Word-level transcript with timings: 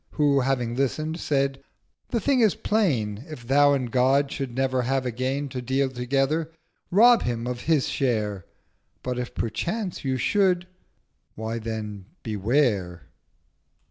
Who, 0.13 0.39
having 0.39 0.75
listen'd, 0.75 1.19
said—'The 1.19 2.19
Thing 2.19 2.39
is 2.39 2.55
plain: 2.55 3.17
1020 3.17 3.31
If 3.33 3.47
Thou 3.47 3.73
and 3.73 3.91
God 3.91 4.31
should 4.31 4.55
never 4.55 4.81
have 4.81 5.05
again 5.05 5.47
To 5.49 5.61
deal 5.61 5.89
together, 5.91 6.51
rob 6.89 7.21
him 7.21 7.45
of 7.45 7.61
his 7.61 7.87
share: 7.87 8.47
But 9.03 9.19
if 9.19 9.35
perchance 9.35 10.03
you 10.03 10.17
should—why 10.17 11.59
then 11.59 12.05
Beware!' 12.23 13.09